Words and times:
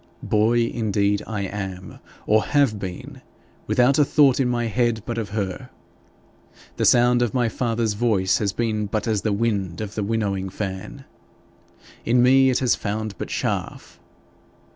Boy 0.23 0.61
indeed 0.61 1.21
I 1.27 1.41
am 1.41 1.99
or 2.25 2.43
have 2.43 2.79
been 2.79 3.21
without 3.67 3.99
a 3.99 4.03
thought 4.03 4.39
in 4.39 4.49
my 4.49 4.65
head 4.65 5.03
but 5.05 5.19
of 5.19 5.29
her. 5.29 5.69
The 6.77 6.85
sound 6.85 7.21
of 7.21 7.35
my 7.35 7.49
father's 7.49 7.93
voice 7.93 8.39
has 8.39 8.51
been 8.51 8.87
but 8.87 9.07
as 9.07 9.21
the 9.21 9.31
wind 9.31 9.79
of 9.79 9.93
the 9.93 10.01
winnowing 10.03 10.49
fan. 10.49 11.05
In 12.03 12.23
me 12.23 12.49
it 12.49 12.57
has 12.57 12.73
found 12.73 13.13
but 13.19 13.27
chaff. 13.27 13.99